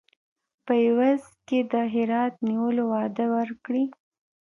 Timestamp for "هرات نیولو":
1.93-2.83